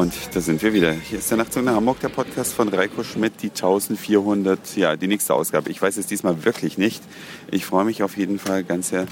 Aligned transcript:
Und 0.00 0.14
da 0.32 0.40
sind 0.40 0.62
wir 0.62 0.72
wieder. 0.72 0.92
Hier 0.92 1.18
ist 1.18 1.30
der 1.30 1.36
Nachtzug 1.36 1.62
nach 1.62 1.74
Hamburg, 1.74 2.00
der 2.00 2.08
Podcast 2.08 2.54
von 2.54 2.70
Reiko 2.70 3.04
Schmidt, 3.04 3.34
die 3.42 3.50
1400, 3.50 4.74
ja, 4.74 4.96
die 4.96 5.06
nächste 5.06 5.34
Ausgabe. 5.34 5.68
Ich 5.68 5.82
weiß 5.82 5.98
es 5.98 6.06
diesmal 6.06 6.46
wirklich 6.46 6.78
nicht. 6.78 7.02
Ich 7.50 7.66
freue 7.66 7.84
mich 7.84 8.02
auf 8.02 8.16
jeden 8.16 8.38
Fall 8.38 8.64
ganz 8.64 8.88
sehr, 8.88 9.04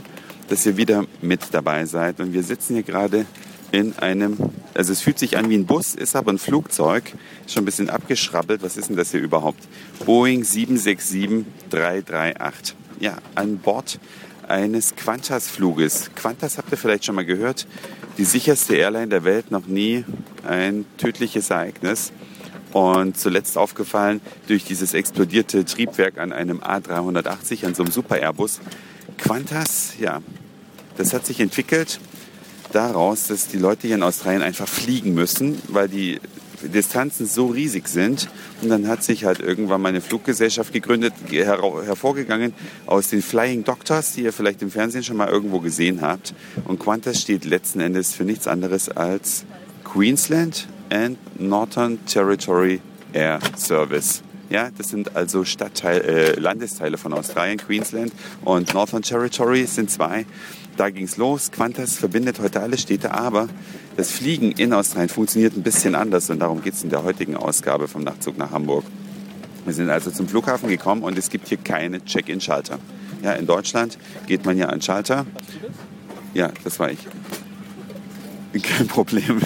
dass 0.49 0.65
ihr 0.65 0.79
wieder 0.79 1.05
mit 1.21 1.53
dabei 1.53 1.85
seid. 1.85 2.21
Und 2.21 2.33
wir 2.33 2.43
sitzen 2.43 2.73
hier 2.73 2.85
gerade 2.85 3.27
in 3.71 3.99
einem, 3.99 4.39
also 4.73 4.93
es 4.93 5.03
fühlt 5.03 5.19
sich 5.19 5.37
an 5.37 5.51
wie 5.51 5.59
ein 5.59 5.67
Bus, 5.67 5.95
ist 5.95 6.17
aber 6.17 6.33
ein 6.33 6.39
Flugzeug, 6.39 7.13
ist 7.45 7.53
schon 7.53 7.65
ein 7.65 7.67
bisschen 7.67 7.91
abgeschrabbelt. 7.91 8.63
Was 8.63 8.79
ist 8.79 8.89
denn 8.89 8.97
das 8.97 9.11
hier 9.11 9.21
überhaupt? 9.21 9.69
Boeing 10.07 10.43
767-338. 10.43 12.73
Ja, 12.99 13.19
an 13.35 13.59
Bord 13.59 14.01
eines 14.49 14.97
Qantas-Fluges. 14.97 16.13
Qantas 16.15 16.57
habt 16.57 16.73
ihr 16.73 16.79
vielleicht 16.79 17.05
schon 17.05 17.15
mal 17.15 17.27
gehört. 17.27 17.67
Die 18.17 18.25
sicherste 18.25 18.75
Airline 18.75 19.09
der 19.09 19.25
Welt, 19.25 19.51
noch 19.51 19.67
nie 19.67 20.07
ein 20.47 20.85
tödliches 20.97 21.51
Ereignis. 21.51 22.13
Und 22.73 23.17
zuletzt 23.19 23.57
aufgefallen 23.57 24.21
durch 24.47 24.65
dieses 24.65 24.93
explodierte 24.93 25.65
Triebwerk 25.65 26.19
an 26.19 26.33
einem 26.33 26.61
A380, 26.61 27.65
an 27.65 27.75
so 27.75 27.83
einem 27.83 27.93
Super 27.93 28.19
Airbus. 28.19 28.61
Qantas, 29.17 29.95
ja, 29.99 30.21
das 30.99 31.15
hat 31.15 31.25
sich 31.25 31.41
entwickelt 31.41 31.99
daraus, 32.73 33.27
dass 33.27 33.49
die 33.49 33.57
Leute 33.57 33.87
hier 33.87 33.97
in 33.97 34.03
Australien 34.03 34.43
einfach 34.43 34.69
fliegen 34.69 35.15
müssen, 35.15 35.61
weil 35.69 35.89
die 35.89 36.21
Distanzen 36.63 37.27
so 37.27 37.47
riesig 37.47 37.89
sind. 37.89 38.29
Und 38.63 38.69
dann 38.69 38.89
hat 38.89 39.05
sich 39.05 39.25
halt 39.25 39.41
irgendwann 39.41 39.81
mal 39.81 39.91
eine 39.91 40.01
Fluggesellschaft 40.01 40.73
gegründet, 40.73 41.15
her 41.31 41.59
hervorgegangen 41.85 42.53
aus 42.87 43.09
den 43.09 43.23
Flying 43.23 43.65
Doctors, 43.65 44.13
die 44.13 44.23
ihr 44.23 44.33
vielleicht 44.33 44.63
im 44.63 44.71
Fernsehen 44.71 45.05
schon 45.05 45.17
mal 45.17 45.29
irgendwo 45.29 45.61
gesehen 45.61 46.01
habt. 46.03 46.35
Und 46.65 46.81
Qantas 46.81 47.21
steht 47.21 47.45
letzten 47.45 47.81
Endes 47.81 48.13
für 48.13 48.25
nichts 48.25 48.47
anderes 48.49 48.89
als 48.89 49.45
Queensland 49.99 50.69
and 50.91 51.19
Northern 51.41 51.99
Territory 52.07 52.81
Air 53.13 53.41
Service. 53.57 54.23
Ja, 54.49 54.71
das 54.79 54.91
sind 54.91 55.17
also 55.17 55.43
Stadtteil, 55.45 56.01
äh, 56.03 56.39
Landesteile 56.39 56.97
von 56.97 57.13
Australien, 57.13 57.59
Queensland 57.59 58.13
und 58.45 58.73
Northern 58.75 59.03
Territory 59.03 59.67
sind 59.67 59.91
zwei. 59.91 60.25
Da 60.77 60.91
ging 60.91 61.03
es 61.03 61.17
los. 61.17 61.51
Qantas 61.51 61.97
verbindet 61.97 62.39
heute 62.39 62.61
alle 62.61 62.79
Städte, 62.79 63.11
aber 63.13 63.49
das 63.97 64.13
Fliegen 64.13 64.53
in 64.53 64.73
Australien 64.73 65.09
funktioniert 65.09 65.57
ein 65.57 65.65
bisschen 65.65 65.97
anders 65.97 66.31
und 66.31 66.39
darum 66.39 66.63
geht 66.63 66.75
es 66.75 66.85
in 66.85 66.91
der 66.91 67.03
heutigen 67.03 67.35
Ausgabe 67.35 67.89
vom 67.89 68.05
Nachtzug 68.05 68.39
nach 68.39 68.53
Hamburg. 68.53 68.85
Wir 69.65 69.75
sind 69.75 69.91
also 69.91 70.13
zum 70.13 70.29
Flughafen 70.29 70.69
gekommen 70.69 71.03
und 71.03 71.19
es 71.19 71.29
gibt 71.29 71.49
hier 71.49 71.59
keine 71.59 72.05
Check-in-Schalter. 72.05 72.79
Ja, 73.25 73.33
in 73.33 73.47
Deutschland 73.49 73.99
geht 74.29 74.47
man 74.47 74.57
ja 74.57 74.67
an 74.67 74.81
Schalter. 74.81 75.27
Ja, 76.35 76.53
das 76.63 76.79
war 76.79 76.89
ich. 76.93 77.01
Kein 78.63 78.87
Problem. 78.87 79.41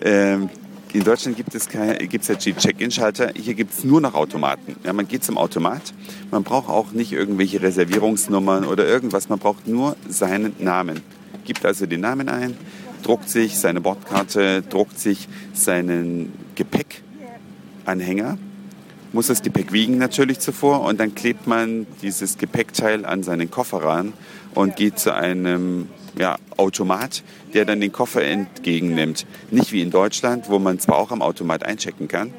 Ähm, 0.00 0.48
in 0.92 1.04
Deutschland 1.04 1.36
gibt 1.36 1.54
es 1.54 1.68
ja 1.72 2.34
die 2.34 2.54
Check-in-Schalter. 2.54 3.32
Hier 3.34 3.54
gibt 3.54 3.72
es 3.72 3.82
nur 3.82 4.02
noch 4.02 4.14
Automaten. 4.14 4.76
Ja, 4.84 4.92
man 4.92 5.08
geht 5.08 5.24
zum 5.24 5.38
Automat. 5.38 5.94
Man 6.30 6.42
braucht 6.42 6.68
auch 6.68 6.92
nicht 6.92 7.12
irgendwelche 7.12 7.62
Reservierungsnummern 7.62 8.66
oder 8.66 8.86
irgendwas. 8.86 9.30
Man 9.30 9.38
braucht 9.38 9.66
nur 9.66 9.96
seinen 10.06 10.54
Namen. 10.58 11.00
Gibt 11.46 11.64
also 11.64 11.86
den 11.86 12.00
Namen 12.00 12.28
ein, 12.28 12.56
druckt 13.02 13.30
sich 13.30 13.58
seine 13.58 13.80
Bordkarte, 13.80 14.62
druckt 14.62 14.98
sich 14.98 15.28
seinen 15.54 16.32
Gepäckanhänger, 16.56 18.36
muss 19.12 19.26
das 19.26 19.42
Gepäck 19.42 19.72
wiegen 19.72 19.98
natürlich 19.98 20.38
zuvor 20.40 20.82
und 20.82 20.98
dann 21.00 21.14
klebt 21.14 21.46
man 21.46 21.86
dieses 22.02 22.38
Gepäckteil 22.38 23.04
an 23.04 23.22
seinen 23.22 23.50
Koffer 23.50 23.82
ran 23.82 24.12
und 24.54 24.76
geht 24.76 24.98
zu 24.98 25.14
einem 25.14 25.88
ja, 26.18 26.36
Automat, 26.56 27.22
der 27.54 27.64
dann 27.64 27.80
den 27.80 27.92
Koffer 27.92 28.22
entgegennimmt. 28.22 29.26
Nicht 29.50 29.72
wie 29.72 29.82
in 29.82 29.90
Deutschland, 29.90 30.48
wo 30.48 30.58
man 30.58 30.78
zwar 30.78 30.96
auch 30.96 31.10
am 31.10 31.22
Automat 31.22 31.64
einchecken 31.64 32.08
kann, 32.08 32.32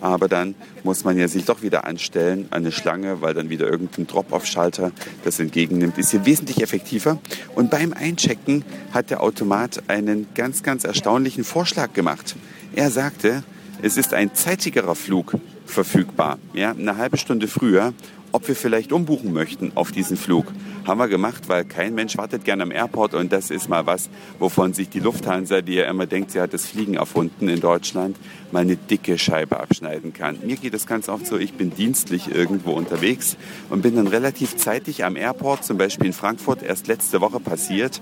aber 0.00 0.28
dann 0.28 0.54
muss 0.82 1.04
man 1.04 1.18
ja 1.18 1.28
sich 1.28 1.44
doch 1.44 1.62
wieder 1.62 1.84
anstellen 1.84 2.46
an 2.50 2.62
eine 2.62 2.72
Schlange, 2.72 3.20
weil 3.20 3.34
dann 3.34 3.50
wieder 3.50 3.68
irgendein 3.68 4.06
Drop-off-Schalter 4.06 4.92
das 5.24 5.38
entgegennimmt. 5.40 5.98
Ist 5.98 6.10
hier 6.10 6.24
wesentlich 6.24 6.62
effektiver. 6.62 7.18
Und 7.54 7.70
beim 7.70 7.92
Einchecken 7.92 8.64
hat 8.92 9.10
der 9.10 9.22
Automat 9.22 9.82
einen 9.88 10.26
ganz, 10.34 10.62
ganz 10.62 10.84
erstaunlichen 10.84 11.44
Vorschlag 11.44 11.92
gemacht. 11.92 12.36
Er 12.74 12.90
sagte, 12.90 13.42
es 13.82 13.96
ist 13.96 14.14
ein 14.14 14.34
zeitigerer 14.34 14.94
Flug 14.94 15.36
verfügbar, 15.70 16.38
ja, 16.52 16.70
eine 16.70 16.96
halbe 16.96 17.16
Stunde 17.16 17.48
früher 17.48 17.94
ob 18.32 18.46
wir 18.48 18.56
vielleicht 18.56 18.92
umbuchen 18.92 19.32
möchten 19.32 19.72
auf 19.74 19.92
diesen 19.92 20.16
Flug. 20.16 20.46
Haben 20.86 20.98
wir 20.98 21.08
gemacht, 21.08 21.48
weil 21.48 21.64
kein 21.64 21.94
Mensch 21.94 22.16
wartet 22.16 22.44
gerne 22.44 22.62
am 22.62 22.70
Airport 22.70 23.14
und 23.14 23.32
das 23.32 23.50
ist 23.50 23.68
mal 23.68 23.86
was, 23.86 24.08
wovon 24.38 24.72
sich 24.72 24.88
die 24.88 25.00
Lufthansa, 25.00 25.60
die 25.60 25.74
ja 25.74 25.84
immer 25.90 26.06
denkt, 26.06 26.30
sie 26.30 26.40
hat 26.40 26.54
das 26.54 26.66
Fliegen 26.66 26.94
erfunden 26.94 27.48
in 27.48 27.60
Deutschland, 27.60 28.16
mal 28.50 28.60
eine 28.60 28.76
dicke 28.76 29.18
Scheibe 29.18 29.60
abschneiden 29.60 30.12
kann. 30.12 30.38
Mir 30.44 30.56
geht 30.56 30.74
es 30.74 30.86
ganz 30.86 31.08
oft 31.08 31.26
so, 31.26 31.38
ich 31.38 31.54
bin 31.54 31.74
dienstlich 31.74 32.34
irgendwo 32.34 32.72
unterwegs 32.72 33.36
und 33.68 33.82
bin 33.82 33.96
dann 33.96 34.06
relativ 34.06 34.56
zeitig 34.56 35.04
am 35.04 35.16
Airport, 35.16 35.64
zum 35.64 35.76
Beispiel 35.76 36.06
in 36.06 36.12
Frankfurt, 36.12 36.62
erst 36.62 36.86
letzte 36.86 37.20
Woche 37.20 37.40
passiert 37.40 38.00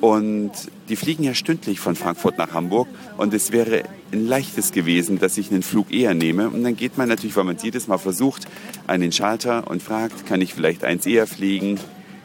und 0.00 0.52
die 0.88 0.96
fliegen 0.96 1.24
ja 1.24 1.34
stündlich 1.34 1.78
von 1.78 1.94
Frankfurt 1.94 2.38
nach 2.38 2.52
Hamburg. 2.52 2.88
Und 3.18 3.34
es 3.34 3.52
wäre 3.52 3.82
ein 4.12 4.26
leichtes 4.26 4.72
gewesen, 4.72 5.18
dass 5.18 5.36
ich 5.36 5.50
einen 5.50 5.62
Flug 5.62 5.92
eher 5.92 6.14
nehme. 6.14 6.48
Und 6.48 6.64
dann 6.64 6.76
geht 6.76 6.96
man 6.96 7.08
natürlich, 7.08 7.36
weil 7.36 7.44
man 7.44 7.58
jedes 7.62 7.86
Mal 7.86 7.98
versucht, 7.98 8.46
an 8.86 9.00
den 9.00 9.12
Schalter 9.12 9.70
und 9.70 9.82
fragt, 9.82 10.26
kann 10.26 10.40
ich 10.40 10.54
vielleicht 10.54 10.84
eins 10.84 11.04
eher 11.04 11.26
fliegen? 11.26 11.78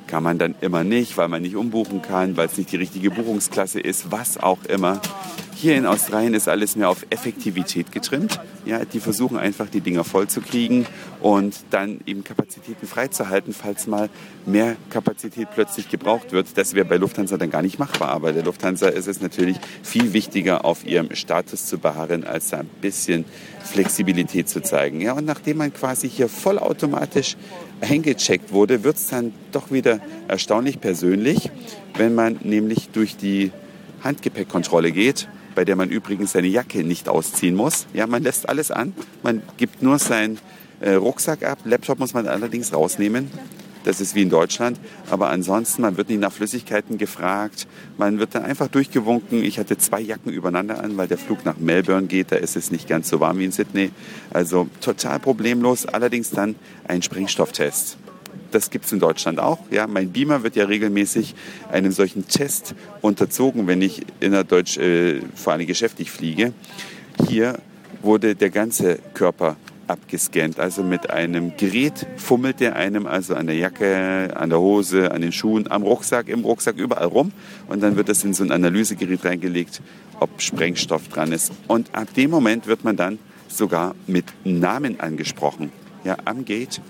Kann 0.08 0.24
man 0.24 0.38
dann 0.38 0.56
immer 0.62 0.84
nicht, 0.84 1.18
weil 1.18 1.28
man 1.28 1.42
nicht 1.42 1.56
umbuchen 1.56 2.02
kann, 2.02 2.38
weil 2.38 2.48
es 2.48 2.58
nicht 2.58 2.72
die 2.72 2.78
richtige 2.78 3.12
Buchungsklasse 3.12 3.80
ist, 3.80 4.12
was 4.12 4.38
auch 4.38 4.64
immer. 4.66 5.02
Hier 5.58 5.78
in 5.78 5.86
Australien 5.86 6.34
ist 6.34 6.50
alles 6.50 6.76
mehr 6.76 6.90
auf 6.90 7.06
Effektivität 7.10 7.94
getrimmt. 7.94 8.42
Ja, 8.66 8.84
die 8.84 9.00
versuchen 9.00 9.38
einfach, 9.38 9.70
die 9.70 9.80
Dinger 9.80 10.04
voll 10.04 10.28
zu 10.28 10.42
kriegen 10.42 10.86
und 11.22 11.56
dann 11.70 12.02
eben 12.06 12.26
Kapazitäten 12.26 12.86
freizuhalten, 12.86 13.54
falls 13.54 13.88
mal 13.88 14.10
mehr 14.46 14.76
Kapazität 14.90 15.48
plötzlich 15.56 15.88
gebraucht 15.88 16.34
wird. 16.34 16.58
Das 16.58 16.74
wäre 16.74 16.86
bei 16.86 16.98
Lufthansa 16.98 17.38
dann 17.38 17.52
gar 17.52 17.62
nicht 17.62 17.80
machbar. 17.80 18.10
Aber 18.10 18.34
der 18.34 18.44
Lufthansa 18.44 18.90
ist 18.90 19.08
es 19.08 19.22
natürlich 19.22 19.56
viel 19.82 20.12
wichtiger, 20.12 20.66
auf 20.66 20.86
ihrem 20.86 21.16
Status 21.16 21.68
zu 21.68 21.78
beharren, 21.78 22.26
als 22.26 22.50
da 22.50 22.58
ein 22.58 22.70
bisschen 22.82 23.24
Flexibilität 23.64 24.50
zu 24.50 24.62
zeigen. 24.62 25.00
Ja, 25.00 25.14
und 25.14 25.24
nachdem 25.24 25.58
man 25.58 25.74
quasi 25.74 26.10
hier 26.10 26.28
vollautomatisch 26.28 27.38
eingecheckt 27.80 28.52
wurde, 28.52 28.84
wird 28.84 28.98
es 28.98 29.08
dann 29.08 29.34
doch 29.54 29.72
wieder 29.72 30.02
erstaunlich 30.28 30.82
persönlich, 30.82 31.50
wenn 31.96 32.14
man 32.14 32.40
nämlich 32.44 32.90
durch 32.90 33.16
die 33.16 33.54
Handgepäckkontrolle 34.04 34.92
geht 34.92 35.30
bei 35.56 35.66
der 35.66 35.76
man 35.76 35.90
übrigens 35.90 36.34
seine 36.34 36.48
Jacke 36.48 36.84
nicht 36.84 37.10
ausziehen 37.10 37.56
muss. 37.56 37.88
Ja, 37.94 38.06
man 38.08 38.22
lässt 38.24 38.48
alles 38.48 38.72
an, 38.72 38.94
man 39.24 39.42
gibt 39.58 39.82
nur 39.82 39.98
seinen 39.98 40.38
äh, 40.82 40.94
Rucksack 40.94 41.44
ab. 41.44 41.60
Laptop 41.64 42.00
muss 42.00 42.14
man 42.14 42.28
allerdings 42.28 42.74
rausnehmen. 42.74 43.32
Das 43.86 44.02
ist 44.02 44.16
wie 44.16 44.24
in 44.24 44.32
Deutschland. 44.32 44.80
Aber 45.12 45.30
ansonsten, 45.30 45.84
man 45.84 45.96
wird 45.96 46.10
nicht 46.10 46.20
nach 46.20 46.32
Flüssigkeiten 46.32 46.98
gefragt. 46.98 47.68
Man 47.98 48.18
wird 48.18 48.34
dann 48.34 48.44
einfach 48.44 48.68
durchgewunken. 48.68 49.44
Ich 49.44 49.60
hatte 49.60 49.78
zwei 49.78 50.02
Jacken 50.02 50.34
übereinander 50.34 50.84
an, 50.84 50.98
weil 50.98 51.08
der 51.08 51.20
Flug 51.20 51.46
nach 51.46 51.58
Melbourne 51.58 52.08
geht. 52.08 52.32
Da 52.32 52.38
ist 52.38 52.56
es 52.56 52.72
nicht 52.72 52.90
ganz 52.90 53.10
so 53.10 53.20
warm 53.20 53.38
wie 53.38 53.46
in 53.46 53.52
Sydney. 53.52 53.92
Also 54.32 54.68
total 54.82 55.20
problemlos. 55.20 55.86
Allerdings 55.86 56.32
dann 56.32 56.56
ein 56.88 57.04
Sprengstofftest 57.04 57.98
das 58.56 58.70
gibt 58.70 58.86
es 58.86 58.92
in 58.92 59.00
Deutschland 59.00 59.40
auch. 59.40 59.60
Ja, 59.70 59.86
mein 59.86 60.12
Beamer 60.12 60.44
wird 60.44 60.56
ja 60.56 60.66
regelmäßig 60.66 61.36
einem 61.72 61.92
solchen 61.92 62.28
Test 62.28 62.74
unterzogen, 63.02 63.68
wenn 63.68 63.82
ich 63.82 64.02
innerdeutsch 64.22 64.78
äh, 64.78 65.20
vor 65.36 65.54
allem 65.54 65.68
geschäftlich 65.68 66.10
fliege. 66.10 66.54
Hier 67.28 67.60
wurde 68.02 68.36
der 68.36 68.50
ganze 68.50 69.00
Körper 69.14 69.58
abgescannt. 69.88 70.60
Also 70.60 70.84
mit 70.84 71.10
einem 71.10 71.58
Gerät 71.58 72.08
fummelt 72.16 72.60
der 72.60 72.76
einem 72.76 73.06
also 73.06 73.36
an 73.36 73.48
der 73.48 73.58
Jacke, 73.58 74.32
an 74.36 74.50
der 74.50 74.60
Hose, 74.60 75.12
an 75.12 75.22
den 75.22 75.32
Schuhen, 75.32 75.70
am 75.70 75.84
Rucksack, 75.84 76.30
im 76.30 76.46
Rucksack, 76.46 76.78
überall 76.78 77.08
rum. 77.08 77.32
Und 77.68 77.84
dann 77.84 77.98
wird 77.98 78.10
das 78.10 78.24
in 78.24 78.34
so 78.34 78.44
ein 78.44 78.52
Analysegerät 78.52 79.26
reingelegt, 79.26 79.82
ob 80.20 80.42
Sprengstoff 80.42 81.10
dran 81.10 81.32
ist. 81.32 81.52
Und 81.68 81.94
ab 81.94 82.14
dem 82.16 82.32
Moment 82.32 82.68
wird 82.68 82.84
man 82.84 82.96
dann 82.96 83.20
sogar 83.48 83.96
mit 84.08 84.26
Namen 84.44 85.00
angesprochen. 85.00 85.72
Ja, 86.04 86.18
am 86.26 86.46
Gate 86.46 86.82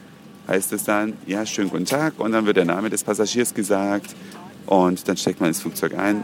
heißt 0.47 0.73
es 0.73 0.83
dann, 0.83 1.13
ja, 1.25 1.45
schönen 1.45 1.69
guten 1.69 1.85
Tag 1.85 2.19
und 2.19 2.31
dann 2.31 2.45
wird 2.45 2.57
der 2.57 2.65
Name 2.65 2.89
des 2.89 3.03
Passagiers 3.03 3.53
gesagt 3.53 4.15
und 4.65 5.07
dann 5.07 5.17
steckt 5.17 5.39
man 5.39 5.49
ins 5.49 5.61
Flugzeug 5.61 5.97
ein 5.97 6.23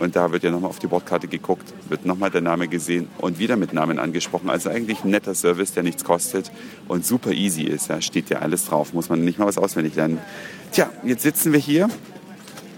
und 0.00 0.14
da 0.16 0.30
wird 0.30 0.44
ja 0.44 0.50
nochmal 0.50 0.70
auf 0.70 0.78
die 0.78 0.86
Bordkarte 0.86 1.28
geguckt, 1.28 1.74
wird 1.88 2.06
nochmal 2.06 2.30
der 2.30 2.40
Name 2.40 2.68
gesehen 2.68 3.08
und 3.18 3.38
wieder 3.38 3.56
mit 3.56 3.72
Namen 3.72 3.98
angesprochen. 3.98 4.48
Also 4.48 4.70
eigentlich 4.70 5.04
ein 5.04 5.10
netter 5.10 5.34
Service, 5.34 5.72
der 5.72 5.82
nichts 5.82 6.04
kostet 6.04 6.52
und 6.86 7.04
super 7.04 7.32
easy 7.32 7.62
ist. 7.62 7.90
Da 7.90 8.00
steht 8.00 8.30
ja 8.30 8.38
alles 8.38 8.66
drauf, 8.66 8.92
muss 8.92 9.08
man 9.08 9.24
nicht 9.24 9.38
mal 9.38 9.46
was 9.46 9.58
auswendig 9.58 9.96
lernen. 9.96 10.18
Tja, 10.72 10.90
jetzt 11.04 11.22
sitzen 11.22 11.52
wir 11.52 11.60
hier 11.60 11.88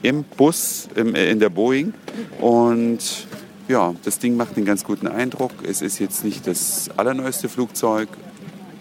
im 0.02 0.24
Bus, 0.24 0.88
äh, 0.96 1.30
in 1.30 1.40
der 1.40 1.50
Boeing 1.50 1.92
und 2.40 3.26
ja, 3.68 3.94
das 4.04 4.18
Ding 4.18 4.36
macht 4.36 4.56
einen 4.56 4.66
ganz 4.66 4.82
guten 4.84 5.06
Eindruck. 5.06 5.52
Es 5.62 5.82
ist 5.82 6.00
jetzt 6.00 6.24
nicht 6.24 6.46
das 6.46 6.90
allerneueste 6.96 7.48
Flugzeug, 7.48 8.08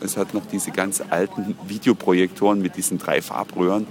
es 0.01 0.17
hat 0.17 0.33
noch 0.33 0.45
diese 0.45 0.71
ganz 0.71 1.01
alten 1.09 1.55
Videoprojektoren 1.67 2.61
mit 2.61 2.75
diesen 2.75 2.97
drei 2.97 3.21
Farbröhren. 3.21 3.87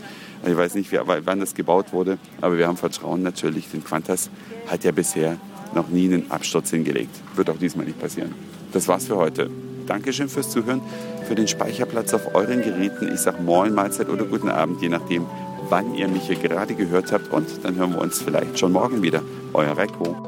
Ich 0.46 0.56
weiß 0.56 0.74
nicht, 0.74 0.90
wann 0.92 1.40
das 1.40 1.54
gebaut 1.54 1.92
wurde, 1.92 2.18
aber 2.40 2.58
wir 2.58 2.68
haben 2.68 2.76
Vertrauen 2.76 3.22
natürlich, 3.22 3.68
denn 3.70 3.84
Qantas 3.84 4.30
hat 4.68 4.84
ja 4.84 4.92
bisher 4.92 5.36
noch 5.74 5.88
nie 5.88 6.06
einen 6.06 6.30
Absturz 6.30 6.70
hingelegt. 6.70 7.14
Wird 7.34 7.50
auch 7.50 7.58
diesmal 7.58 7.86
nicht 7.86 8.00
passieren. 8.00 8.34
Das 8.72 8.86
war's 8.88 9.06
für 9.06 9.16
heute. 9.16 9.50
Dankeschön 9.86 10.28
fürs 10.28 10.50
Zuhören, 10.50 10.80
für 11.26 11.34
den 11.34 11.48
Speicherplatz 11.48 12.12
auf 12.14 12.34
euren 12.34 12.62
Geräten. 12.62 13.10
Ich 13.12 13.20
sage 13.20 13.42
Moin, 13.42 13.74
Mahlzeit 13.74 14.08
oder 14.08 14.24
guten 14.24 14.50
Abend, 14.50 14.82
je 14.82 14.90
nachdem, 14.90 15.26
wann 15.68 15.94
ihr 15.94 16.08
mich 16.08 16.24
hier 16.24 16.36
gerade 16.36 16.74
gehört 16.74 17.10
habt. 17.12 17.32
Und 17.32 17.48
dann 17.62 17.76
hören 17.76 17.94
wir 17.94 18.00
uns 18.00 18.20
vielleicht 18.20 18.58
schon 18.58 18.72
morgen 18.72 19.02
wieder. 19.02 19.22
Euer 19.54 19.76
Reiko. 19.76 20.27